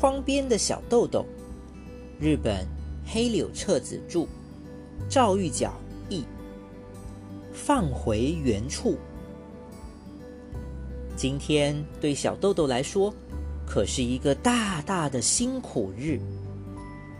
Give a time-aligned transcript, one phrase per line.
[0.00, 1.26] 窗边的小豆豆，
[2.20, 2.64] 日本
[3.04, 4.28] 黑柳彻子著，
[5.08, 5.74] 赵玉角
[6.08, 6.22] 译。
[7.52, 8.96] 放回原处。
[11.16, 13.12] 今天对小豆豆来说，
[13.66, 16.20] 可是一个大大的辛苦日，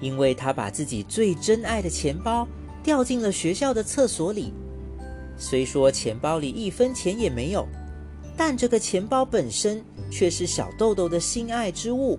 [0.00, 2.46] 因为他把自己最珍爱的钱包
[2.84, 4.52] 掉进了学校的厕所里。
[5.36, 7.66] 虽说钱包里一分钱也没有，
[8.36, 12.16] 但这个钱包本身却是小豆豆的心爱之物，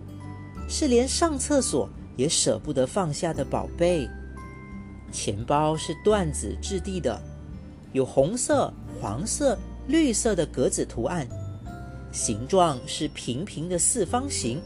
[0.70, 4.08] 是连上厕所也舍不得放下的宝贝。
[5.12, 7.20] 钱包是缎子质地的，
[7.92, 11.28] 有红色、黄色、绿色的格子图案。
[12.12, 14.62] 形状是平平的四方形，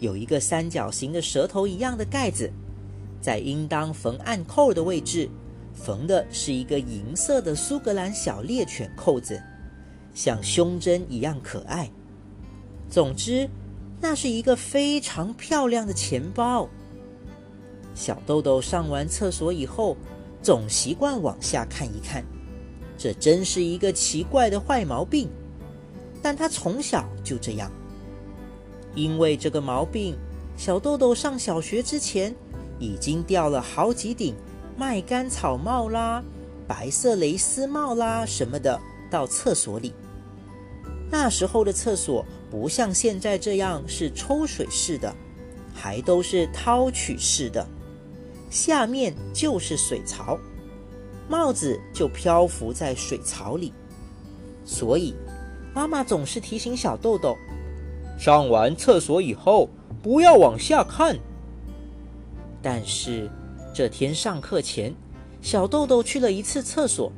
[0.00, 2.50] 有一个三角形的舌头一样的盖子，
[3.20, 5.28] 在应当缝暗扣的位置，
[5.74, 9.42] 缝的是一个银色的苏格兰小猎犬扣子，
[10.12, 11.90] 像胸针一样可爱。
[12.90, 13.48] 总之，
[14.00, 16.68] 那是一个非常漂亮的钱包。
[17.94, 19.96] 小豆豆上完厕所以后，
[20.42, 22.24] 总习惯往下看一看，
[22.96, 25.28] 这真是一个奇怪的坏毛病。
[26.22, 27.70] 但他从小就这样，
[28.94, 30.16] 因为这个毛病，
[30.56, 32.34] 小豆豆上小学之前
[32.78, 34.34] 已经掉了好几顶
[34.76, 36.22] 麦秆草帽啦、
[36.66, 39.92] 白色蕾丝帽啦什么的到厕所里。
[41.10, 45.14] 那时候的厕所不像现在这样是抽水式的，
[45.74, 47.66] 还都是掏取式的，
[48.50, 50.38] 下面就是水槽，
[51.28, 53.72] 帽子就漂浮在水槽里，
[54.64, 55.14] 所以。
[55.74, 57.36] 妈妈总是提醒小豆豆，
[58.18, 59.68] 上完厕所以后
[60.02, 61.16] 不要往下看。
[62.60, 63.30] 但是
[63.72, 64.92] 这天上课前，
[65.40, 67.12] 小豆豆去了一次厕所，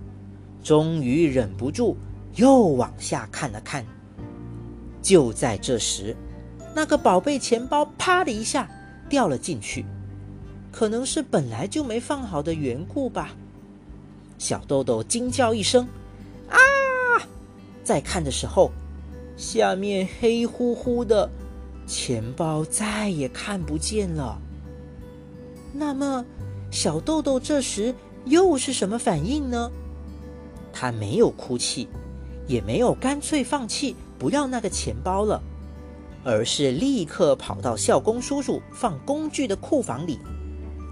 [0.63, 1.97] 终于忍不住
[2.35, 3.87] 又往下看了看。
[5.03, 6.17] 就在这时，
[6.75, 8.69] 那个宝贝钱包啪的一下
[9.09, 9.85] 掉了进去，
[10.71, 13.31] 可能是本来就没放好的缘故吧。
[14.39, 15.87] 小豆豆惊叫一声。
[16.49, 16.57] 啊
[17.83, 18.71] 再看的时候，
[19.37, 21.29] 下面黑乎乎的，
[21.87, 24.39] 钱包再也看不见了。
[25.73, 26.25] 那么，
[26.71, 27.95] 小豆豆这时
[28.27, 29.71] 又是什么反应呢？
[30.73, 31.89] 他没有哭泣，
[32.47, 35.43] 也没有干脆放弃不要那个钱包了，
[36.23, 40.19] 而是立刻跑到校工叔叔放工具的库房里，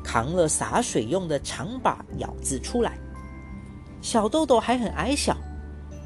[0.02, 2.98] 扛了洒水用的长把舀子出来。
[4.00, 5.36] 小豆豆还很矮小。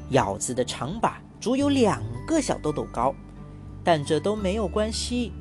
[0.09, 3.15] 舀子的长把足有两个小豆豆高，
[3.85, 5.31] 但这都没有关系。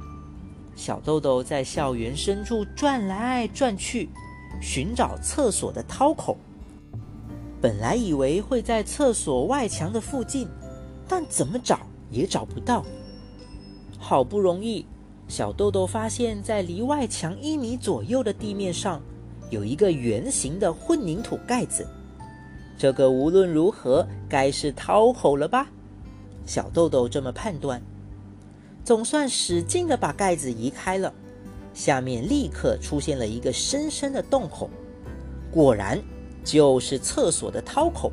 [0.77, 4.09] 小豆豆在校园深处转来转去，
[4.61, 6.39] 寻找厕所的掏口。
[7.61, 10.49] 本来以为会在厕所外墙的附近，
[11.09, 11.81] 但怎么找
[12.11, 12.85] 也找不到。
[13.99, 14.85] 好不容易，
[15.29, 19.01] 小豆豆发现，在离外墙一米左右的地面上，
[19.51, 21.87] 有一个圆形的混凝土盖子。
[22.77, 25.69] 这个无论如何该是掏口了吧？
[26.45, 27.81] 小豆豆这么判断，
[28.85, 31.13] 总算使劲的把盖子移开了，
[31.73, 34.69] 下面立刻出现了一个深深的洞口，
[35.53, 36.03] 果然
[36.43, 38.13] 就是厕所的掏口。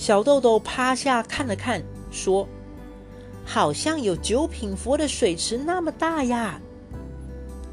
[0.00, 2.48] 小豆豆趴下看了看，说
[3.44, 6.58] ：“好像有九品佛的水池那么大呀。”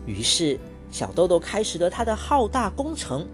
[0.06, 0.60] 于是
[0.92, 3.26] 小豆豆开始了他的浩大工程。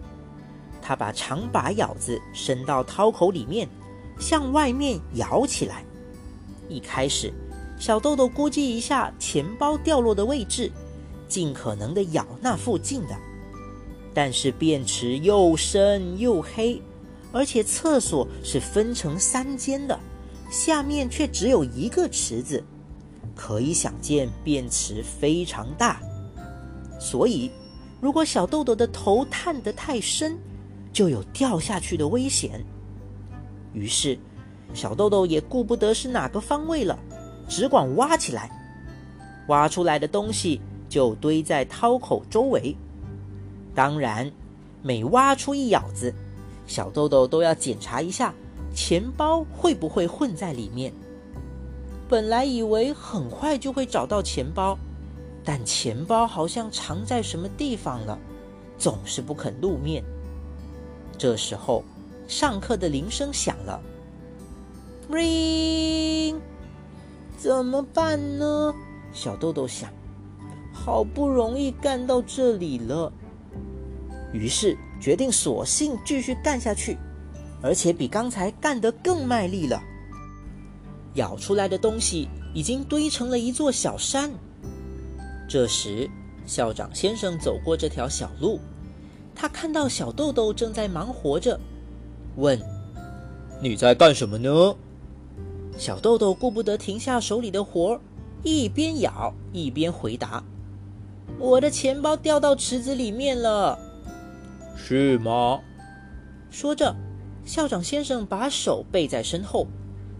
[0.80, 3.68] 他把长把舀子伸到掏口里面，
[4.20, 5.84] 向外面舀起来。
[6.70, 7.34] 一开始，
[7.80, 10.72] 小豆豆估计一下钱包掉落的位置，
[11.28, 13.18] 尽可能的舀那附近的。
[14.14, 16.80] 但是便池又深又黑，
[17.34, 20.00] 而且厕所是分成三间的，
[20.50, 22.64] 下面却只有一个池子，
[23.36, 26.00] 可以想见便池非常大。
[27.00, 27.52] 所以，
[28.00, 30.38] 如果小豆豆的头探得太深，
[30.94, 32.64] 就有掉下去的危险。
[33.74, 34.18] 于是，
[34.74, 36.98] 小豆豆也顾不得是哪个方位了，
[37.50, 38.50] 只管挖起来。
[39.48, 42.78] 挖出来的东西就堆在掏口周围。
[43.74, 44.32] 当然，
[44.84, 46.14] 每挖出一舀子，
[46.66, 48.34] 小豆豆都要检查一下
[48.74, 50.94] 钱包会不会混在里面。
[52.10, 54.78] 本来以为很快就会找到钱包，
[55.44, 58.18] 但钱包好像藏在什么地方了，
[58.78, 60.04] 总是不肯露面。
[61.18, 61.84] 这时候，
[62.28, 63.82] 上课的铃声响了。
[65.10, 66.38] ring，
[67.38, 68.74] 怎么办呢？
[69.12, 69.92] 小豆豆想，
[70.74, 73.12] 好不容易干到这里了，
[74.32, 76.98] 于是决定索性继续干下去，
[77.62, 79.84] 而且比刚才干得更卖力了。
[81.16, 84.32] 咬出来的东西已经堆成了一座小山。
[85.46, 86.10] 这时，
[86.46, 88.62] 校长先生走过这条小路，
[89.36, 91.60] 他看到小豆豆正在忙活着，
[92.38, 92.58] 问
[93.62, 94.74] ：“你在干什么呢？”
[95.78, 98.00] 小豆豆顾不得停下手里的活儿，
[98.42, 100.42] 一边咬一边回答
[101.38, 103.78] ：“我的钱包掉到池子里面了。”
[104.76, 105.60] 是吗？
[106.50, 106.96] 说着，
[107.46, 109.68] 校长先生把手背在身后，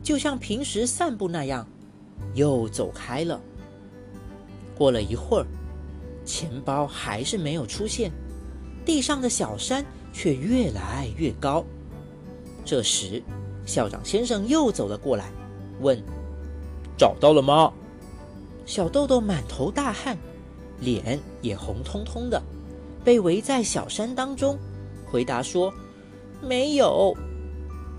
[0.02, 1.68] 就像平时散步那样，
[2.34, 3.40] 又走开了。
[4.76, 5.46] 过了一会儿，
[6.26, 8.12] 钱包还是没有出现，
[8.86, 11.64] 地上的小山却越来越高。
[12.66, 13.22] 这时，
[13.66, 15.30] 校长先生又走了过来，
[15.82, 16.02] 问
[16.98, 17.72] ：“找到了吗？”
[18.66, 20.18] 小豆豆满头大汗，
[20.80, 22.42] 脸也红彤彤的，
[23.04, 24.58] 被围在小山当中，
[25.06, 25.74] 回答说
[26.42, 27.16] ：“没有。”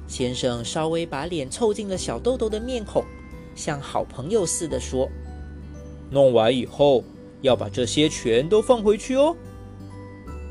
[0.07, 3.05] 先生稍微把脸凑近了小豆豆的面孔，
[3.55, 5.09] 像好朋友似的说。
[6.11, 7.03] 弄完以后，
[7.41, 9.35] 要把这些全都放回去哦。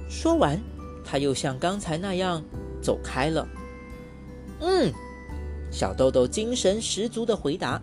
[0.10, 0.60] 说完，
[1.06, 2.44] 他又像刚才那样
[2.82, 3.48] 走开了。
[4.60, 4.92] 嗯，
[5.72, 7.82] 小豆豆精神十足的回答，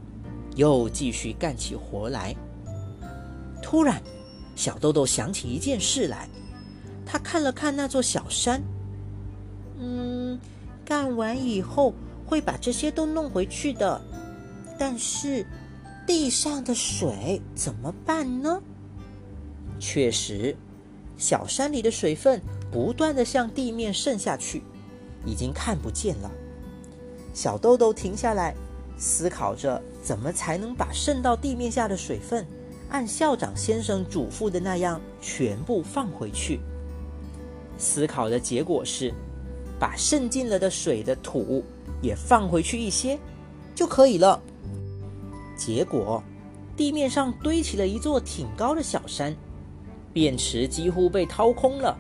[0.57, 2.35] 又继续干起活来。
[3.63, 4.03] 突然，
[4.57, 6.29] 小豆豆想起一件事来，
[7.11, 8.63] 他看了看那座小山。
[9.81, 10.39] 嗯，
[10.85, 11.93] 干完以后
[12.25, 14.01] 会把这些都弄回去的，
[14.79, 15.45] 但是。
[16.07, 18.61] 地上的水怎么办呢？
[19.79, 20.57] 确实，
[21.17, 22.43] 小山里的水分
[22.73, 24.65] 不断的向地面渗下去，
[25.25, 26.29] 已经看不见了。
[27.33, 28.57] 小豆豆停下来，
[28.99, 32.45] 思考着怎么才能把渗到地面下的水分，
[32.89, 36.59] 按校长先生嘱咐的那样全部放回去。
[37.81, 39.13] 思考的结果是，
[39.79, 41.65] 把渗进了的水的土
[42.03, 43.19] 也放回去一些，
[43.75, 44.41] 就可以了。
[45.57, 46.23] 结果，
[46.77, 49.35] 地面上堆起了一座挺高的小山，
[50.13, 51.99] 便池几乎被掏空了，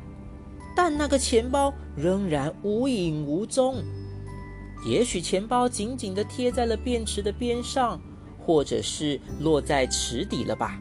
[0.76, 3.82] 但那个钱包仍然无影无踪。
[4.86, 8.00] 也许钱包紧紧地贴在了便池的边上，
[8.38, 10.80] 或者是落在池底了吧。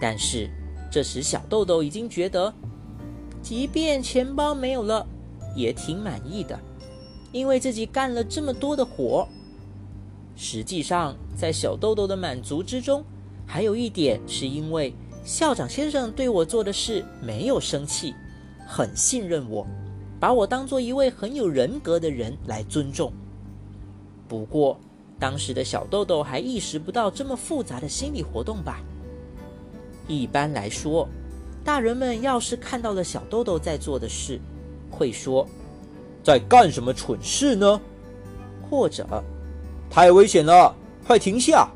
[0.00, 0.50] 但是
[0.90, 2.52] 这时小豆豆已经觉得，
[3.46, 5.06] 即便钱包没有了，
[5.54, 6.58] 也挺满意的，
[7.30, 9.24] 因为自己干了这么多的活。
[10.34, 13.04] 实际上，在小豆豆的满足之中，
[13.46, 14.92] 还有一点是因为
[15.24, 18.16] 校长先生对我做的事没有生气，
[18.66, 19.64] 很信任我，
[20.18, 23.12] 把我当做一位很有人格的人来尊重。
[24.26, 24.76] 不过，
[25.20, 28.82] 当时的小豆豆还意识不到这么复杂的心理活动吧。
[30.08, 31.08] 一般来说，
[31.66, 34.40] 大人们要是看到了小豆豆在做的事，
[34.88, 35.44] 会说
[36.22, 37.80] ：“在干什么蠢事呢？”
[38.70, 39.04] 或者。
[39.90, 40.72] 太危险了，
[41.04, 41.68] 快停下！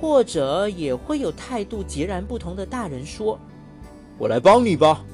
[0.00, 3.36] 或者也会有态度截然不同的大人说
[4.16, 5.04] ：“我来帮你吧。”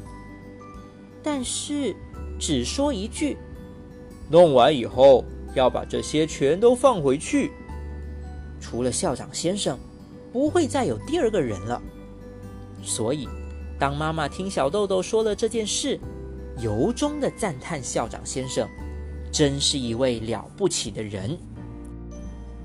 [1.24, 1.96] 但是
[2.38, 3.38] 只说一句
[4.28, 5.24] ：“弄完以后
[5.54, 7.50] 要把这些全都放回去。”
[8.60, 9.78] 除了校长先生，
[10.32, 11.80] 不会再有第二个人了。
[12.82, 13.26] 所以，
[13.84, 16.00] 当妈妈听小豆豆说了这件事，
[16.58, 18.66] 由衷的赞叹校长先生，
[19.30, 21.36] 真是一位了不起的人。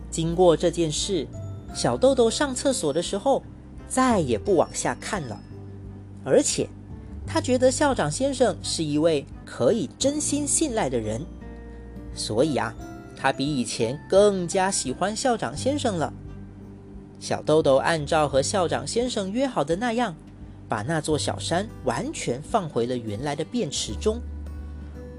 [0.10, 1.28] 经过这件事，
[1.76, 3.44] 小豆豆上厕所的时候
[3.86, 5.38] 再也不往下看了，
[6.24, 6.70] 而且
[7.28, 11.22] 他觉得校长先生是一位可以真心信赖的人，
[12.16, 12.74] 所以啊，
[13.18, 16.14] 他比以前更加喜欢校长先生了。
[17.20, 20.16] 小豆豆按照和校长先生约好的那样，
[20.70, 24.22] 把那座小山完全放回了原来的便池中。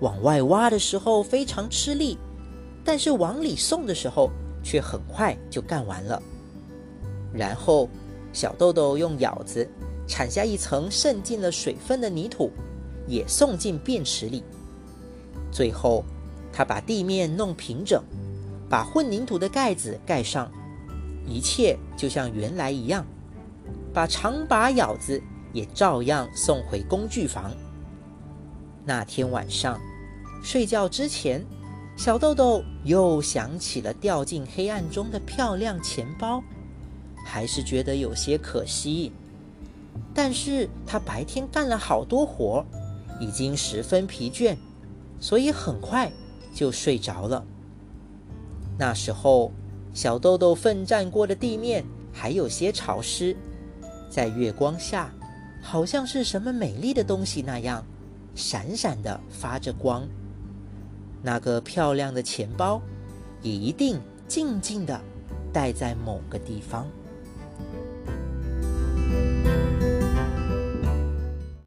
[0.00, 2.16] 往外挖的时候非常吃力，
[2.83, 4.30] 但是往里送的时候。
[4.62, 6.23] 却很快就干完了。
[7.33, 7.88] 然后，
[8.30, 9.66] 小豆豆用舀子
[10.07, 12.50] 铲下一层渗进了水分的泥土，
[13.07, 14.45] 也送进便池里。
[15.50, 16.04] 最后，
[16.52, 18.04] 他把地面弄平整，
[18.69, 20.52] 把混凝土的盖子盖上，
[21.26, 23.02] 一切就像原来一样。
[23.95, 25.21] 把长把舀子
[25.52, 27.52] 也照样送回工具房。
[28.85, 29.80] 那天晚上，
[30.42, 31.45] 睡觉之前。
[31.97, 36.42] 小豆豆又想起了掉进黑暗中的漂亮钱包，
[37.26, 39.12] 还是觉得有些可惜。
[40.14, 42.64] 但是他白天干了好多活，
[43.21, 44.57] 已经十分疲倦，
[45.21, 46.11] 所以很快
[46.54, 47.45] 就睡着了。
[48.78, 49.52] 那时候，
[49.92, 53.37] 小豆豆奋战过的地面还有些潮湿，
[54.09, 55.12] 在月光下，
[55.61, 57.85] 好像是什么美丽的东西那样，
[58.35, 60.09] 闪闪的发着光。
[61.23, 62.81] 那个漂亮的钱包，
[63.43, 65.00] 也一定静静的
[65.52, 66.87] 待在某个地方。